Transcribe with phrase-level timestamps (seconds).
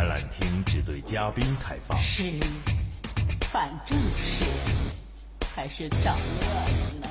[0.00, 2.00] 展览厅只对嘉宾开放。
[2.00, 2.32] 是，
[3.52, 4.46] 反正是，
[5.54, 7.06] 还是找乐子呢。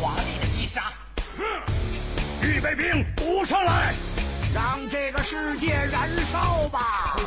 [0.00, 0.90] 华丽的击杀，
[2.40, 3.92] 预备兵补上来，
[4.54, 7.18] 让这个世界燃烧吧！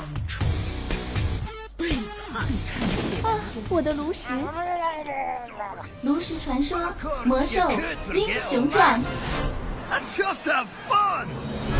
[1.77, 1.91] 背
[2.33, 2.41] 叛
[3.31, 3.39] 啊！
[3.69, 4.33] 我的炉石，
[6.01, 6.91] 炉石传说，
[7.23, 7.71] 魔兽
[8.15, 8.99] 英雄传。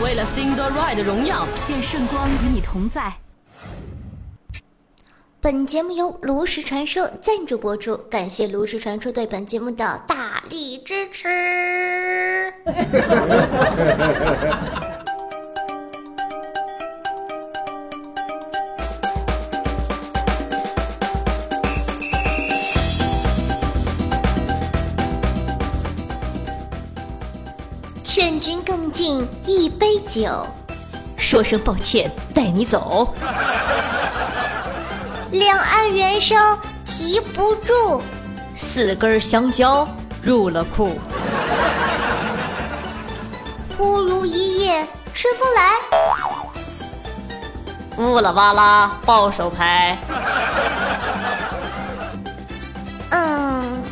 [0.02, 3.14] 为了 Sing the Ride 的荣耀，愿圣光与你同在。
[5.42, 12.54] 本节目由炉石传说赞助播出，感谢炉石传说对本节目的大力支持。
[28.40, 30.48] 劝君更尽一杯酒，
[31.18, 33.14] 说声抱歉，带你走。
[35.32, 38.02] 两岸猿声啼不住，
[38.56, 39.86] 四根香蕉
[40.24, 40.98] 入了库。
[43.78, 45.74] 忽如一夜春风来，
[47.98, 49.98] 乌拉哇啦抱手拍。
[53.10, 53.84] 嗯，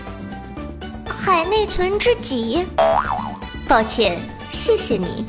[1.09, 2.65] 海内存知己，
[3.67, 4.17] 抱歉，
[4.50, 5.26] 谢谢你。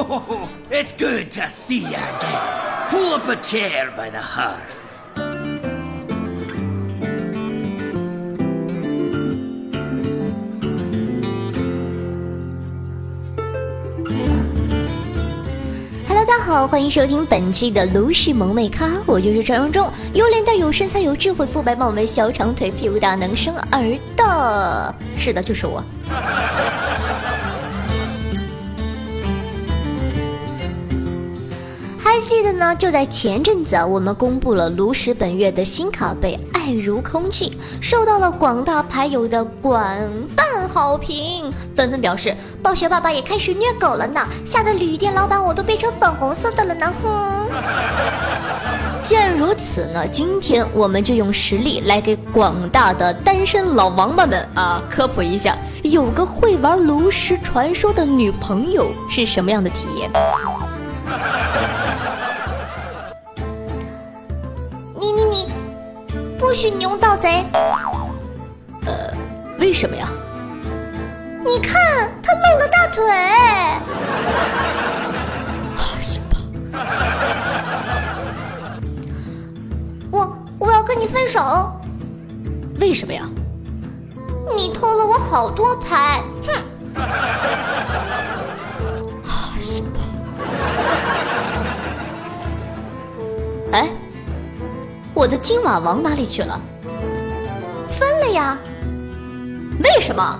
[0.00, 2.88] Oh, it's good to see you again.
[2.88, 4.81] Pull up a chair by the hearth.
[16.53, 24.95] 好，欢迎收听本期的卢氏萌妹咖，我就是传说中有脸蛋、有身材、有智慧、肤白貌美、小长腿、屁股大、能生儿的。
[25.17, 25.83] 是的，就是我。
[32.23, 32.73] 记得呢？
[32.75, 37.49] 就在前阵子，我们公布了炉石本月的新卡被《爱如空气》，
[37.81, 39.85] 受到了广大牌友的广
[40.35, 46.93] 泛好评，纷纷表示暴雪爸爸也开始虐狗了呢，吓得旅店老板我都变成粉红色的了呢。
[47.03, 47.47] 哼！
[49.03, 60.09] 既然如此呢，今天我们就用实力来给广大的单身老王八们啊科普一下，有个会玩炉石传说的女朋友是什么样的体验。
[66.43, 67.45] 不许你用盗贼！
[68.85, 69.13] 呃，
[69.59, 70.09] 为什么呀？
[71.45, 71.81] 你看
[72.21, 73.01] 他露了大腿。
[75.73, 76.35] 好行吧。
[80.11, 81.71] 我我要跟你分手。
[82.77, 83.23] 为什么呀？
[84.53, 86.53] 你偷了我好多牌，哼！
[95.23, 96.59] 我的金瓦王哪里去了？
[97.87, 98.59] 分了呀。
[99.81, 100.37] 为什么？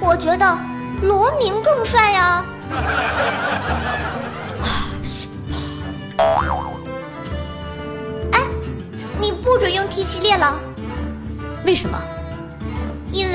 [0.00, 0.56] 我觉得
[1.02, 2.44] 罗宁更帅呀。
[4.62, 5.56] 啊，行吧。
[8.30, 8.42] 哎，
[9.20, 10.56] 你不准用提气列了。
[11.66, 12.00] 为什么？
[13.10, 13.32] 因为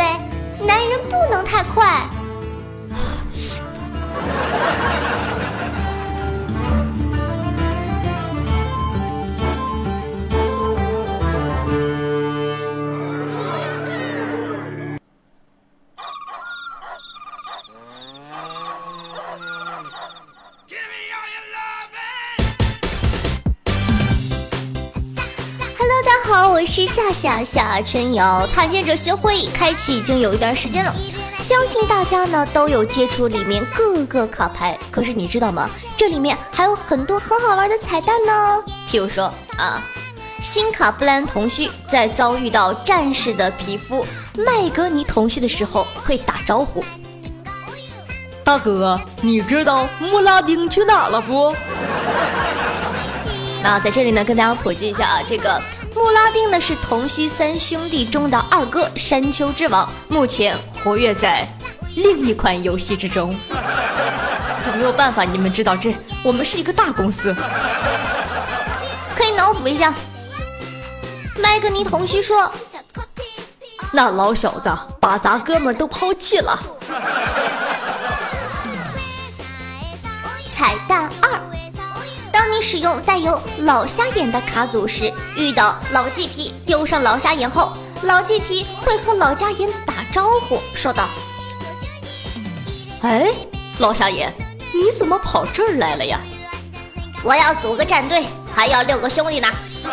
[0.65, 2.08] 男人不能太快。
[26.89, 30.91] 夏夏夏春瑶，探险者协会开启已经有一段时间了，
[31.39, 34.75] 相信大家呢都有接触里面各个卡牌。
[34.89, 35.69] 可是你知道吗？
[35.95, 38.57] 这里面还有很多很好玩的彩蛋呢。
[38.89, 39.83] 譬如说啊，
[40.41, 44.03] 新卡布兰童须在遭遇到战士的皮肤
[44.35, 46.83] 麦格尼童须的时候会打招呼
[48.43, 51.55] ：“大哥，你知道穆拉丁去哪了不？”
[53.61, 55.61] 那在这里呢，跟大家普及一下啊，这个。
[55.95, 61.47] 穆拉丁呢是同须三兄弟中的二哥，山丘之王，目前活跃在
[61.95, 63.35] 另一款游戏之中。
[64.63, 67.33] 就没有办法，你们知道这我们是一个大公司，
[69.15, 69.93] 可以脑补一下。
[71.37, 72.51] 麦格尼同须说
[73.93, 74.69] ：“那老小子
[74.99, 76.59] 把咱哥们都抛弃了。
[82.61, 87.73] 使用带有老虾眼的卡组时，遇到老鸡皮丢上老虾眼后，
[88.03, 91.07] 老鸡皮会和老虾眼打招呼，说道
[93.01, 93.27] ：“哎，
[93.79, 94.33] 老虾眼，
[94.73, 96.19] 你怎么跑这儿来了呀？
[97.23, 99.47] 我要组个战队，还要六个兄弟呢。”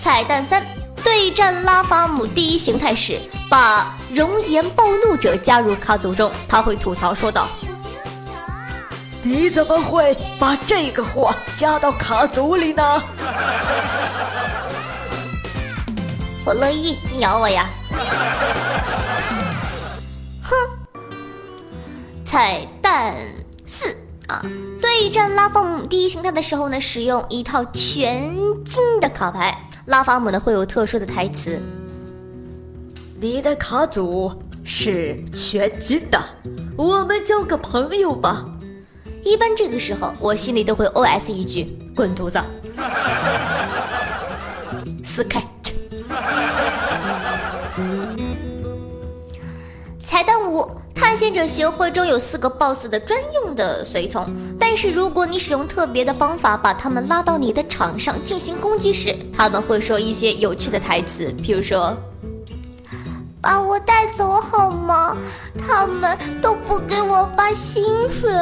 [0.00, 0.64] 彩蛋三：
[1.04, 3.18] 对战拉法姆第一形态时，
[3.50, 7.48] 把熔岩暴怒者加入卡组中，他会吐槽说道
[9.28, 12.80] ：“你怎么会把这个货加到卡组里呢？”
[16.46, 17.68] 我乐意，你咬我呀！
[20.40, 20.54] 哼！
[22.24, 23.14] 彩蛋
[23.66, 23.94] 四
[24.28, 24.40] 啊，
[24.80, 28.34] 对战拉法姆第一形态的时候呢，使用一套全
[28.64, 29.68] 金的卡牌。
[29.84, 31.60] 拉法姆呢会有特殊的台词，
[33.20, 36.18] 你的卡组是全金的，
[36.78, 38.46] 我们交个朋友吧。
[39.24, 42.40] 一般这个时候我心里都会 OS 一句：滚犊子，
[45.02, 45.42] 撕开。
[50.04, 50.68] 彩蛋五。
[50.94, 54.26] 探险者协会中有四个 BOSS 的专用的随从，
[54.58, 61.96] 但是如果你使用特别的方法把他们拉到你的场上进行攻击时，他们会说一些有趣的台词，比如说
[63.48, 65.16] ：“把我带走好吗？
[65.66, 68.28] 他们都不给我发薪水。”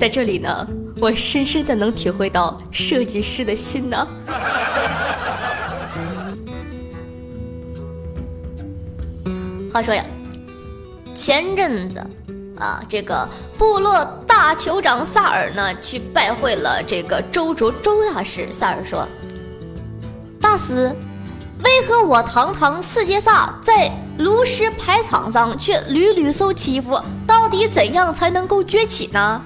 [0.00, 0.66] 在这里呢，
[0.98, 4.08] 我深深的能体会到设计师的心呢。
[9.70, 10.02] 话说呀，
[11.14, 11.98] 前阵子
[12.58, 18.50] 啊，这个部落大酋长萨尔呢，去拜会了这个周卓周大师。
[18.50, 19.06] 萨尔说
[20.40, 20.96] ：“大师，
[21.64, 27.00] 为何我堂堂四阶萨在炉石排场上却屡屡受欺负？
[27.26, 29.42] 到底怎样才能够崛起呢？”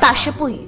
[0.00, 0.66] 大师不语，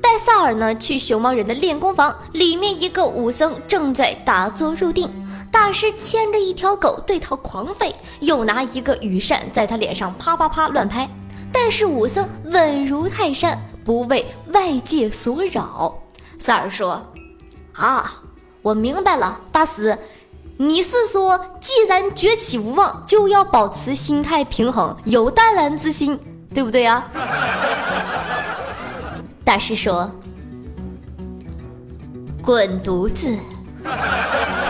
[0.00, 5.08] 带萨尔呢去熊猫人的练功房，里面一个武僧正在打坐入定。
[5.52, 11.08] 大师牵着一条狗对他狂吠，又拿一个羽扇在他脸上啪啪啪乱拍。
[11.52, 15.92] 但是武僧稳如泰山，不为外界所扰。
[16.38, 17.04] 萨尔说
[17.74, 18.10] ：“啊，
[18.62, 19.98] 我明白了，大师，
[20.58, 26.18] 你是说，既然崛起无望，就要保持心态平衡，有淡然之心，
[26.52, 27.06] 对不对啊？”
[29.42, 30.10] 大师说
[32.44, 33.34] ：“滚犊子！”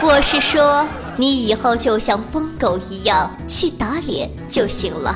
[0.03, 0.87] 我是说，
[1.17, 5.15] 你以后就像疯狗一样去打脸就行了，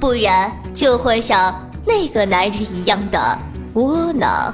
[0.00, 3.38] 不然就会像那个男人一样的
[3.74, 4.52] 窝囊。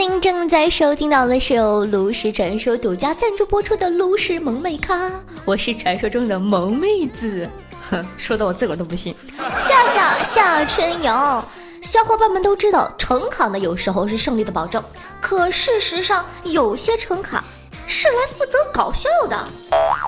[0.00, 5.12] 您正在收听到的是由炉石传说独家赞助播出的炉石萌妹咖，
[5.44, 7.46] 我是传说中的萌妹子，
[7.90, 9.14] 哼，说的我自个儿都不信。
[9.60, 11.44] 夏夏夏春瑶，
[11.82, 14.82] 小伙伴们都知道，橙卡呢有时候是胜利的保证，
[15.20, 17.44] 可事实上有些橙卡
[17.86, 19.36] 是来负责搞笑的。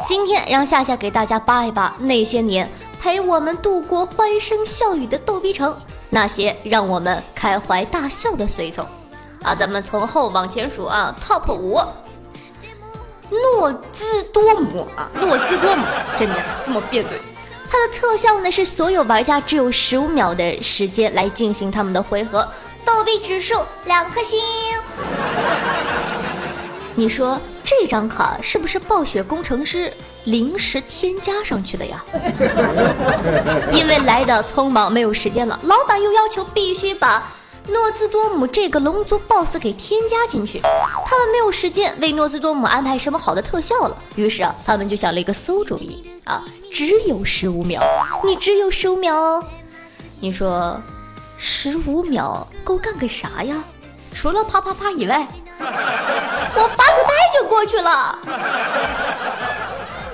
[0.06, 2.66] 今天让夏夏给大家扒一扒那些年
[2.98, 5.76] 陪我们度过欢声笑语的逗逼城，
[6.08, 8.86] 那些让我们开怀大笑的随从。
[9.42, 11.80] 啊，咱们从后往前数啊，Top 五，
[13.30, 15.84] 诺兹多姆啊，诺兹多姆，
[16.16, 17.20] 真的这么别嘴。
[17.70, 22.46] 它的特效呢是所有玩家只有十五秒的时间来进行他们的回合，
[22.84, 23.54] 逗比指数
[23.86, 24.38] 两颗星。
[26.94, 29.92] 你说这张卡是不是暴雪工程师
[30.24, 32.04] 临时添加上去的呀？
[33.72, 37.22] 因为来的匆忙，没有时间了，老板又要求必须把。
[37.68, 43.96] 诺兹多姆这个龙族 BOSS 给添加进去，他们没有时间为诺兹多姆安排什么好的特效了。
[44.16, 47.80] 于是啊，他们就想了一个馊主意啊，只有十五秒，
[48.24, 49.44] 你只有十五秒哦。
[50.20, 50.80] 你说
[51.38, 53.62] 十五秒够干个啥呀？
[54.12, 55.26] 除了啪啪啪以外，
[55.58, 58.18] 我发个呆就过去了。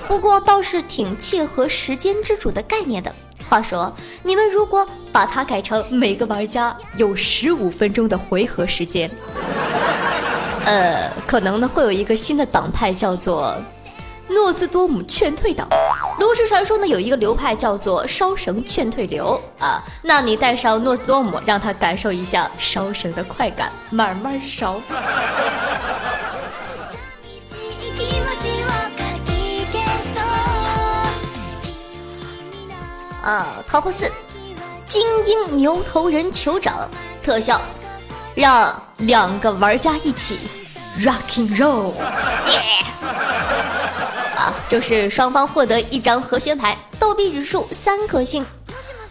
[0.07, 3.13] 不过倒是挺切合时间之主的概念的。
[3.49, 3.91] 话说，
[4.21, 9.09] 你们如果把它改成每个玩家有十五分钟的回合时间，
[10.65, 13.55] 呃，可能呢会有一个新的党派叫做
[14.27, 15.67] 诺兹多姆劝退党。
[16.19, 24.79] 炉石传说呢有一个流派叫做烧绳劝退流啊，那你带上诺斯多姆，让他感受一下烧绳的快感，慢慢烧。
[33.23, 34.11] 啊，Top 四，
[34.87, 36.89] 精英牛头人酋长
[37.21, 37.61] 特效，
[38.33, 40.39] 让两个玩家一起
[40.99, 41.93] rocking roll，
[42.47, 42.85] 耶！
[44.37, 48.45] 啊，就是双方获得一张和弦牌，逗比指数三颗星。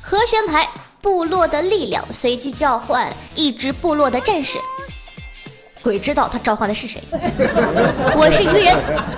[0.00, 0.66] 和弦牌，
[1.02, 4.58] 部落的力量随机召唤一支部落的战士，
[5.82, 7.02] 鬼知道他召唤的是谁。
[8.16, 8.74] 我是鱼人，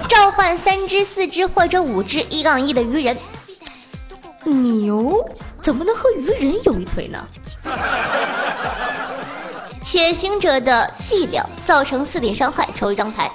[0.08, 3.16] 召唤三只、四只或者五只一杠一的鱼人。
[4.44, 5.28] 牛
[5.62, 7.26] 怎么能和鱼人有一腿呢？
[9.82, 13.30] 且行者的伎俩造成四点伤害，抽一张牌。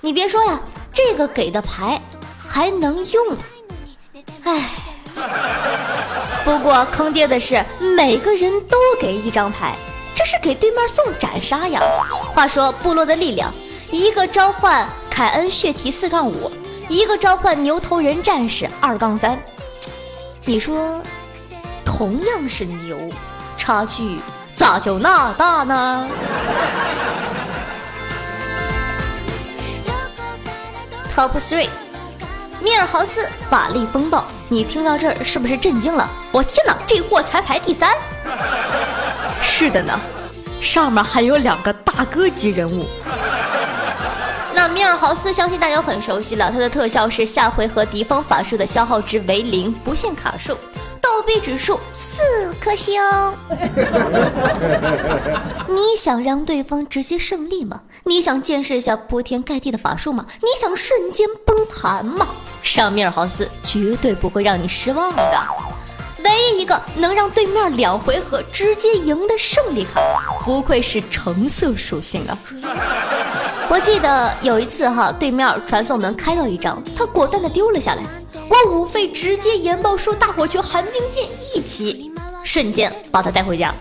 [0.00, 0.60] 你别说呀，
[0.92, 2.00] 这个给的牌
[2.38, 3.36] 还能用。
[4.44, 4.70] 唉，
[6.44, 7.64] 不过坑爹的是，
[7.96, 9.74] 每个人都给一张牌，
[10.14, 11.80] 这是给对面送斩杀呀。
[12.34, 13.52] 话说部落的力量，
[13.90, 16.50] 一个召唤凯恩血蹄四杠五，
[16.88, 19.38] 一个召唤牛头人战士二杠三。
[20.46, 21.00] 你说，
[21.86, 22.98] 同样是牛，
[23.56, 24.20] 差距
[24.54, 26.06] 咋就那大呢
[31.10, 31.68] ？Top three，
[32.60, 36.06] 米尔豪斯法力风暴，你听到这儿是不是震惊了？
[36.30, 37.96] 我天哪，这货才排第三！
[39.40, 39.98] 是的呢，
[40.60, 42.86] 上面还有两个大哥级人物。
[44.72, 50.54] 米尔豪斯相信大家很熟悉了，它的特效是下回合敌方法术的消耗值为零，不限卡数，
[51.00, 52.22] 逗比指数四
[52.60, 53.00] 颗星。
[55.68, 57.82] 你想让对方直接胜利吗？
[58.04, 60.24] 你想见识一下铺天盖地的法术吗？
[60.40, 62.26] 你想瞬间崩盘吗？
[62.62, 65.22] 上米尔豪斯绝对不会让你失望的，
[66.24, 70.00] 唯一一个能让对面两回合直接赢的胜利卡，
[70.44, 72.38] 不愧是橙色属性啊！
[73.68, 78.02] 我记得有一次哈，对面传送门开到一张，他果断的丢了下来，
[78.48, 82.10] 我五费直接研爆术大火球寒冰剑一起，
[82.42, 83.74] 瞬间把他带回家。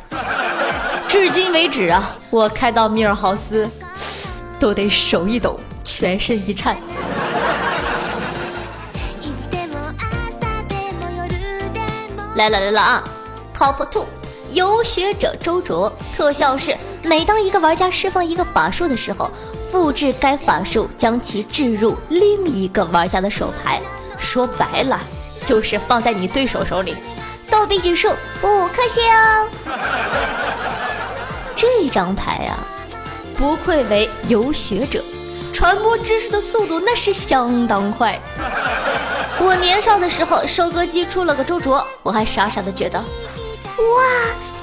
[1.08, 3.70] 至今为止啊，我开到米尔豪斯
[4.60, 6.76] 都得手一抖，全身一颤。
[12.36, 13.04] 来了来了啊
[13.56, 14.06] ，Top Two，
[14.50, 19.32] 游学者周卓，特效是每当一个玩家释放一个法术的时候。
[19.72, 23.82] 复制该法术，将其置入另一个玩家的手牌，
[24.20, 25.00] 说白了
[25.48, 26.96] 就是放在你对手手里。
[27.50, 28.08] 逗比指数
[28.44, 29.04] 五颗星。
[31.56, 32.54] 这张牌啊，
[33.36, 35.04] 不愧为游学者，
[35.52, 38.20] 传播知识的速度那是相当快。
[39.46, 43.06] 我年少的时候，收割机出了个周卓，我还傻傻的觉得，哇，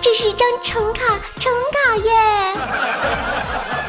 [0.00, 2.10] 这是一张橙卡，橙卡耶。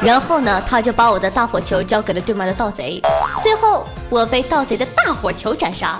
[0.04, 3.00] 然后呢，他就把我的大火球交给了对面的盗贼，
[3.40, 5.98] 最后我被盗贼的大火球斩杀。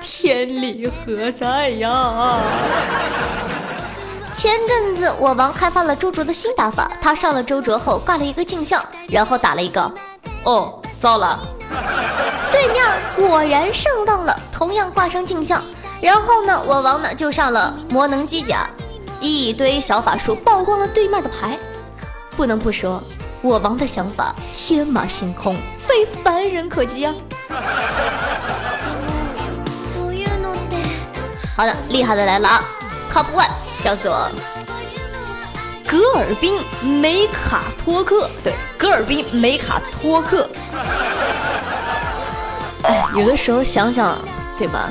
[0.00, 2.40] 天理何在呀？
[4.34, 9.92] 前阵子我王开发了周卓的新打法，他上了周卓后挂了一个镜像，然后打了一个，
[10.44, 11.38] 哦，糟了，
[12.52, 12.84] 对面
[13.16, 15.62] 果然上当了，同样挂上镜像，
[16.00, 18.68] 然后呢，我王呢就上了魔能机甲。
[19.20, 21.56] 一堆小法术曝光了对面的牌，
[22.36, 23.00] 不能不说，
[23.40, 27.14] 我王的想法天马行空，非凡人可及啊！
[31.56, 32.64] 好的，厉害的来了啊
[33.12, 33.48] ！Top One
[33.84, 34.28] 叫做
[35.86, 40.48] 格尔宾梅卡托克，对，格尔宾梅卡托克。
[43.14, 44.18] 有的时候想想，
[44.58, 44.90] 对吧？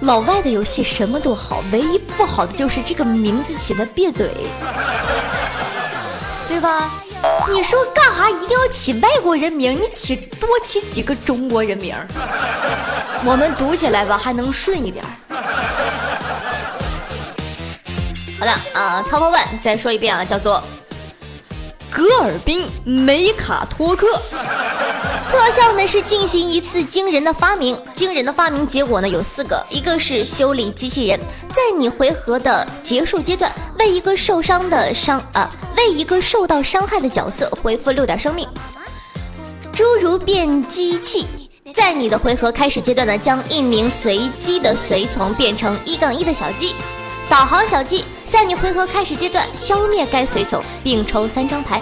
[0.00, 4.28] 老外的游戏什么都好，唯一不好的就是这个名字起的别嘴，
[6.48, 6.90] 对吧？
[7.48, 9.80] 你说干哈一定要起外国人名？
[9.80, 11.94] 你起多起几个中国人名，
[13.24, 15.04] 我们读起来吧还能顺一点。
[18.40, 20.60] 好的啊，Top One 再说一遍啊，叫做
[21.88, 24.20] 格尔宾梅卡托克。
[25.32, 38.46] 特效呢是进行一次惊人的发明，惊人的发明结果呢有四个，一个是修理机器人，在你回合的结束阶段，为一个受伤的伤啊，为一个受到伤害的角色回复六点生命。
[39.72, 41.26] 诸如变机器，
[41.72, 46.74] 在你的回合开始阶段呢，将一名随机的随从变成一杠一的小鸡。
[47.30, 51.80] 导航小鸡，在你回合开始阶段消灭该随从，并抽三张牌。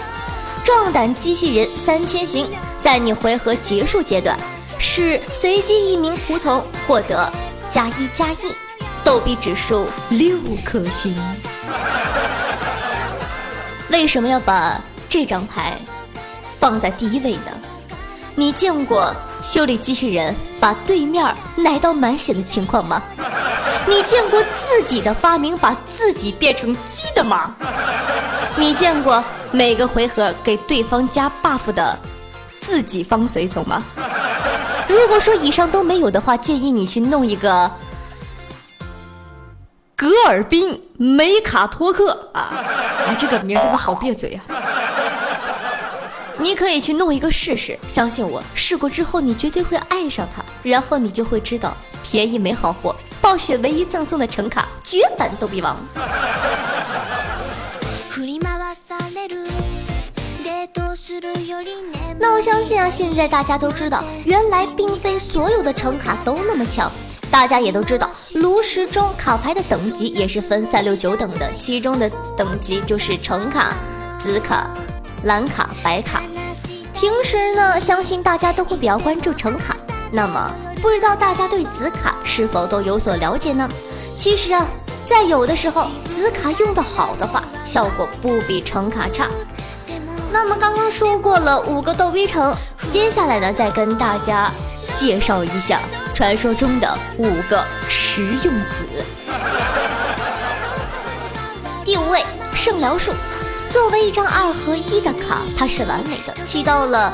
[0.62, 2.46] 壮胆机器人三千型。
[2.82, 4.36] 在你回合结束阶段，
[4.78, 7.30] 是随机一名仆从获得
[7.70, 8.54] 加一加一，
[9.04, 11.14] 逗比指数六颗星。
[13.90, 15.76] 为什么要把这张牌
[16.58, 17.52] 放在第一位呢？
[18.34, 23.02] 你见过修理机器人把对面奶到满血的情况吗？
[23.86, 27.54] 你见过自己的发明把自己变成鸡的吗？
[28.56, 31.98] 你见过每个回合给对方加 buff 的
[32.60, 33.82] 自己方随从吗？
[34.88, 37.70] 如果说以上都没有的话，建议你去弄一个
[39.96, 42.52] 格尔宾梅卡托克啊！
[43.06, 44.42] 哎，这个名真的好别嘴啊！
[46.38, 52.96] 你可以去弄一个试试，相信我，试过之后你绝对会爱上它，然后你就会知道便宜没好货。
[53.20, 55.76] 暴雪唯一赠送的橙卡，绝版逗比王。
[62.20, 66.92] 那我相信啊，现在大家都知道，原来并非所有的橙卡都那么强。
[67.30, 73.74] 大家也都知道，炉石中卡牌的等级也是分三六九等的，其中的等级就是橙卡、
[74.18, 74.68] 紫卡。
[75.24, 76.22] 蓝卡、白卡，
[76.94, 79.76] 平时呢，相信大家都会比较关注橙卡。
[80.10, 80.50] 那么，
[80.80, 83.68] 不知道大家对紫卡是否都有所了解呢？
[84.16, 84.66] 其实啊，
[85.04, 89.28] 在有的时候，紫卡用的好的话，效果不比橙卡差。
[90.32, 92.54] 那么刚刚说过了五个逗逼城，
[92.90, 94.50] 接下来呢，再跟大家
[94.96, 95.80] 介绍一下
[96.14, 98.86] 传说中的五个实用子。
[101.84, 103.12] 第五位，圣疗术。
[103.70, 107.12] 作为一张二合一的卡，它是完美的，起到了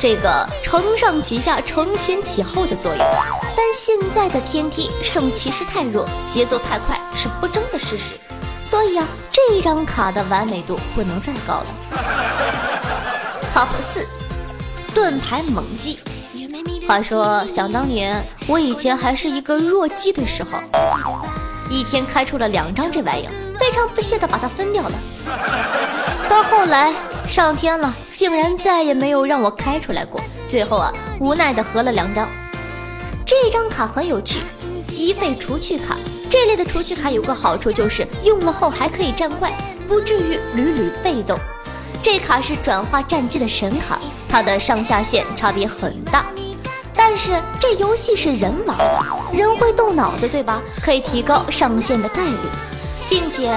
[0.00, 3.04] 这个承上启下、承前启后的作用。
[3.56, 8.14] 但现在的天梯圣骑士太弱，节奏太快，是不争的事实。
[8.66, 11.66] 所以啊，这张卡的完美度不能再高了。
[13.54, 14.04] Top 四，
[14.92, 16.00] 盾牌猛击。
[16.88, 20.58] 话说，想当年我以前还是一个弱鸡的时候，
[21.70, 24.92] 一天开出了两张这玩意儿，非常不屑的把它分掉了。
[26.28, 26.92] 到后来
[27.28, 30.20] 上天了，竟然再也没有让我开出来过。
[30.48, 32.28] 最后啊，无奈的合了两张。
[33.24, 34.40] 这张卡很有趣，
[34.92, 35.96] 一费除去卡。
[36.28, 39.52] 这类的除去卡有个好处，就是用了后还可以战怪，
[39.88, 41.38] 不至于屡屡被动。
[42.02, 46.26] 这卡是转化战机的神卡，它的上下限差别很大。
[46.94, 48.76] 但是这游戏是人玩，
[49.32, 50.60] 人会动脑子，对吧？
[50.82, 52.36] 可以提高上线的概率，
[53.08, 53.52] 并且。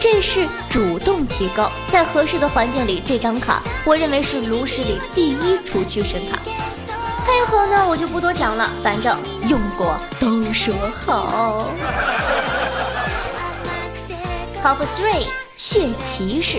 [0.00, 6.38] 这是主动提高，在合适的环境里，这张卡我认为是炉石里第一除去神卡。
[7.48, 11.70] 配合呢，我就不多讲了，反正用过都说好。
[14.62, 15.24] Top three，
[15.56, 16.58] 血骑士。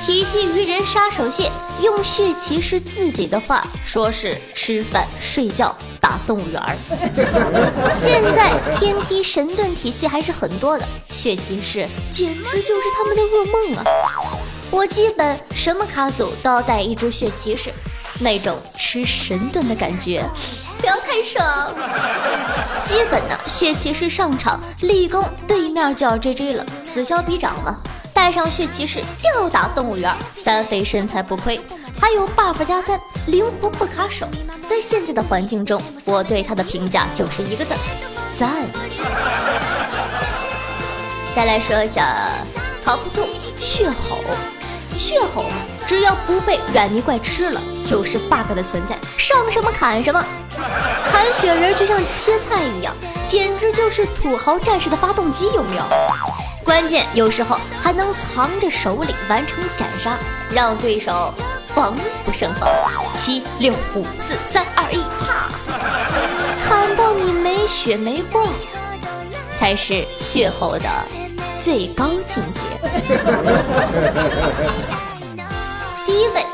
[0.00, 1.52] 体系愚人杀手蟹，
[1.82, 6.74] 用血骑士自己的话说是吃饭、睡觉、打动物园儿。
[7.94, 13.84] 现在天梯神盾体系还是很多的，血骑士简直就是他们的噩梦啊！
[14.70, 17.70] 我基本什么卡组都要带一只血骑士，
[18.18, 18.58] 那种
[18.92, 20.22] 吃神盾的感觉，
[20.78, 21.42] 不要太爽。
[22.84, 27.78] 基本呢，血骑士上场立功，对面就要 GG 了，此消彼长嘛。
[28.12, 31.58] 带上血骑士吊打动物园，三费身材不亏，
[31.98, 34.28] 还有 buff 加三，灵活不卡手。
[34.68, 37.72] 在现在的环境中，我对他的评价就是一个字：
[38.36, 38.50] 赞。
[41.34, 42.28] 再来说一下
[42.84, 43.26] top two
[43.58, 44.18] 血吼，
[44.98, 45.46] 血吼
[45.86, 50.24] 只要不被软泥怪吃了，就是 bug 的存在，上什么砍什么，
[51.10, 52.94] 砍雪人就像切菜一样，
[53.28, 55.82] 简直就是土豪战士的发动机，有没有？
[56.64, 60.16] 关键有时候还能藏着手里完成斩杀，
[60.50, 61.34] 让对手
[61.74, 62.68] 防不胜防。
[63.16, 65.48] 七六五四三二一，啪！
[66.64, 68.46] 砍到你没血没光，
[69.56, 70.88] 才是血吼的
[71.58, 72.60] 最高境界。
[76.12, 76.44] 第一位，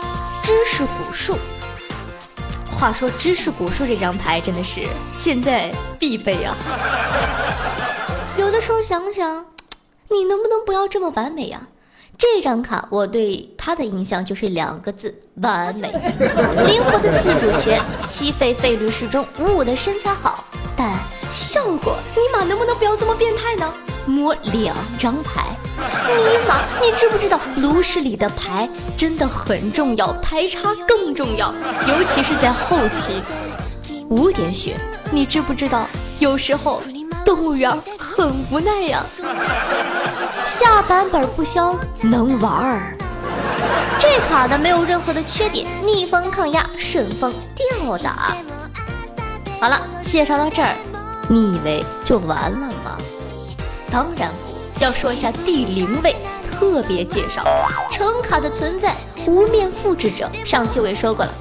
[0.41, 1.37] 知识古树。
[2.71, 6.55] 话说知识古树这张牌真的是现在必备啊！
[8.39, 9.45] 有的时候想想。
[10.11, 11.61] 你能不能不要这么完美呀？
[12.17, 15.91] 这张卡我对他的印象就是两个字：完美。
[16.65, 20.45] 灵活的自主权，七费费率适中，五五的身材好，
[20.77, 20.97] 但
[21.33, 23.75] 效果尼玛能不能不要这么变态呢？
[24.09, 25.45] 摸两张牌，
[26.17, 31.55] 尼玛，你知不知道炉石里的牌真的很重要，牌差更重要，
[31.87, 33.23] 尤其是在后期。
[34.09, 34.77] 五点血，
[35.13, 35.87] 你知不知道？
[36.19, 36.83] 有时候。
[37.25, 39.05] 动物园很无奈呀，
[40.47, 42.97] 下版本不消能玩儿。
[43.99, 48.35] 这卡呢没有任何的缺点，逆风抗压，顺风吊打。
[49.61, 50.75] 好了，介绍到这儿，
[51.29, 52.97] 你以为就完了吗？
[53.91, 54.31] 当然，
[54.81, 56.15] 要说一下第零位
[56.51, 57.43] 特别介绍
[57.91, 58.95] 橙卡的存在，
[59.27, 60.31] 无面复制者。
[60.45, 61.33] 上期我也说过了，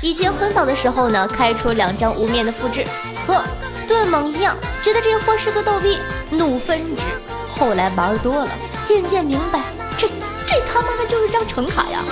[0.00, 2.84] 以前很早的时候呢，开出两张无面的复制，
[3.26, 3.42] 和
[3.86, 5.98] 盾猛一样，觉得这货是个逗逼，
[6.30, 7.02] 怒分值。
[7.48, 8.48] 后来玩多了，
[8.86, 9.60] 渐渐明白，
[9.96, 10.08] 这
[10.46, 12.04] 这他妈的就是张橙卡呀！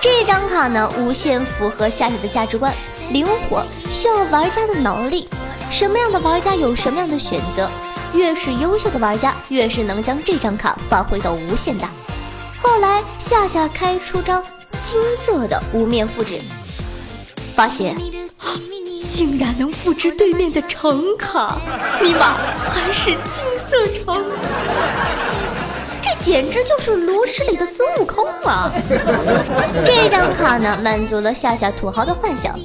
[0.00, 2.72] 这张卡呢，无限符合夏夏的价值观，
[3.10, 5.28] 灵活，需要玩家的脑力。
[5.70, 7.68] 什么样的玩家有什么样的选择，
[8.14, 11.88] 越是优秀的玩家，越是能将这张卡发挥到无限大。
[12.60, 14.42] 后来夏夏开出张
[14.84, 16.38] 金色的无面复制，
[17.54, 17.96] 发现
[19.06, 21.58] 竟然能复制对面的橙卡，
[22.02, 22.36] 尼玛
[22.68, 24.24] 还是金色橙！
[26.02, 28.72] 这简直就是炉石里的孙悟空啊！
[29.84, 32.58] 这张卡呢，满足了夏夏土豪的幻想。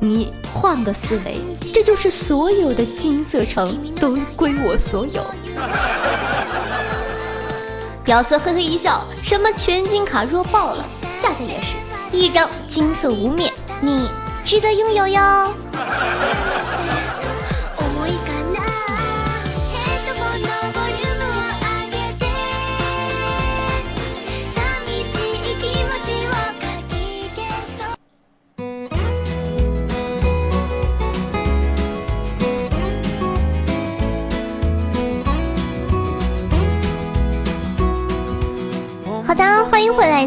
[0.00, 1.38] 你换个思维，
[1.74, 5.22] 这就是所有的金色城都归我所有。
[8.04, 10.84] 屌丝嘿嘿一笑，什么全金卡弱爆了？
[11.12, 11.74] 夏夏也是
[12.12, 14.08] 一张金色无面，你
[14.44, 15.52] 值得拥有哟。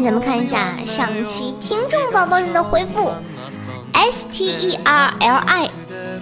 [0.02, 3.14] 咱们看一下上期听众宝宝们的回复。
[3.92, 5.70] S T E R L I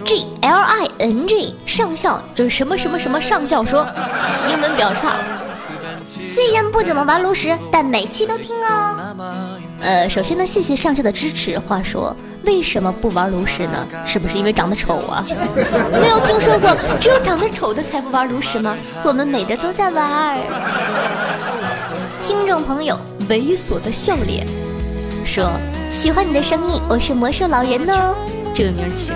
[0.05, 3.87] G L I N G 上校，就是什么什么什么上校说，
[4.49, 5.15] 英文表差。
[6.19, 9.15] 虽然不怎么玩炉石，但每期都听哦。
[9.79, 11.57] 呃，首先呢，谢谢上校的支持。
[11.57, 13.87] 话说，为什么不玩炉石呢？
[14.05, 15.25] 是不是因为长得丑啊？
[15.99, 18.75] 没有听说过只有长得丑的才不玩炉石吗？
[19.03, 20.37] 我们美的都在玩。
[22.21, 22.99] 听众朋友，
[23.31, 24.45] 猥琐的笑脸
[25.23, 25.49] 说
[25.89, 28.13] ：“喜欢你的声音，我是魔兽老人哦。”
[28.53, 29.15] 这个名起的。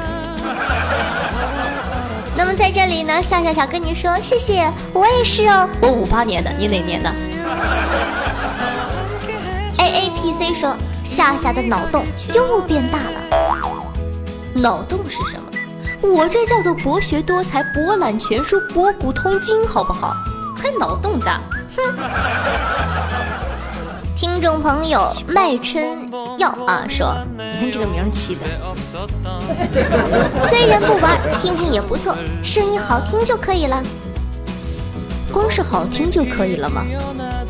[2.38, 7.12] 那么在这里呢，夏夏想跟你说谢谢，我也是哦，我五八年的，你哪年的？
[9.80, 13.20] A A P C 说夏夏的脑洞又变大了。
[14.54, 15.44] 脑洞是什么？
[16.10, 20.16] 我这叫做博学多才、博览全书、博古通今，好不好？
[20.56, 21.42] 还脑洞大？
[21.76, 21.84] 哼！
[24.26, 26.10] 听众朋友麦春
[26.40, 28.42] 耀啊说，你看这个名起的，
[30.48, 33.84] 虽然不玩，听听也不错，声音好听就可以了。
[35.32, 36.84] 光是好听就可以了吗？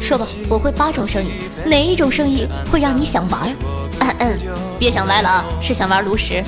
[0.02, 1.32] 说吧，我会八种声音，
[1.66, 3.56] 哪一种声音会让你想玩？
[4.02, 4.38] 嗯嗯，
[4.78, 6.44] 别想歪了啊，是想玩炉石。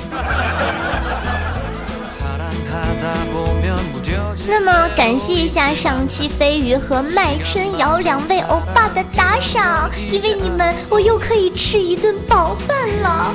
[4.50, 9.04] 那么感谢一下上期飞鱼和麦春瑶两位欧巴的
[9.38, 13.32] 打赏，因为你们，我又可以吃一顿饱饭了。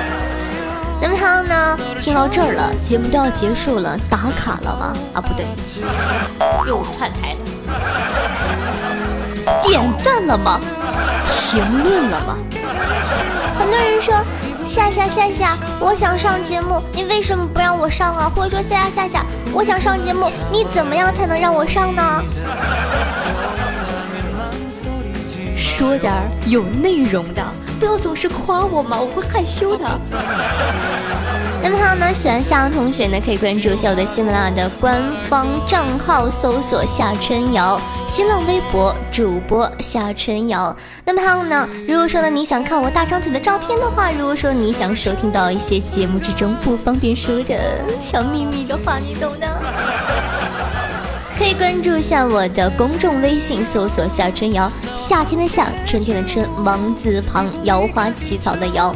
[1.00, 1.78] 那么他呢？
[1.98, 4.94] 听到这儿了，节目都要结束了，打卡了吗？
[5.14, 5.46] 啊，不对，
[6.66, 7.38] 又串台了。
[9.66, 10.60] 点赞了吗？
[11.24, 12.36] 评论了吗？
[13.58, 14.14] 很多人说。
[14.66, 18.28] 夏夏夏夏，我想上节目，你为什么不让我上啊？
[18.34, 22.02] 或者说夏夏夏夏，我想上节目，你怎么样才能让我上呢？
[25.76, 27.44] 说点儿有内容的，
[27.78, 29.84] 不要总是夸我嘛，我会害羞的。
[31.62, 40.74] 那么还有呢，喜欢夏阳同学呢，可以关注一下我的喜马拉雅的官方账号，搜索夏春瑶，新浪微博主播夏春瑶。
[41.04, 47.54] 那么还有呢，如果说呢你想看我大长腿的照片的话，如果说你想收听到一些节目之中不方便说的
[48.00, 49.46] 小秘密的话，你懂的。
[51.38, 58.94] 可以关注一下我的公众微信，搜索夏春瑶，夏天的夏，春天的春，王字旁，瑶花起草的瑶。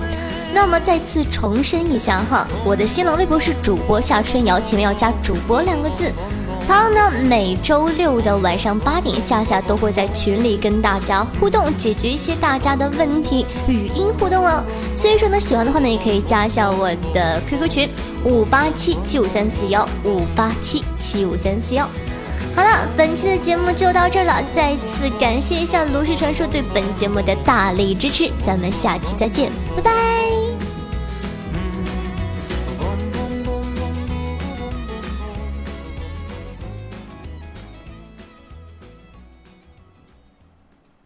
[0.54, 6.10] 那么再次重申一下哈，我的新浪微博是主播夏春瑶，前面要加主播两个字。
[6.66, 14.64] 好呢，每周六的晚上八点，夏夏都会在群里跟大家互动，解决一些大家的问题，语音互动哦。
[14.96, 17.90] 所以说呢，喜欢的话呢，也可以加一下我的 QQ 群
[18.24, 21.86] 五八七七五三四幺五八七七五三四幺。
[22.60, 30.39] 好了，本期的节目就到这儿了，再次感谢一下炉石传说对本节目的大力支持，咱们下期再见，拜拜。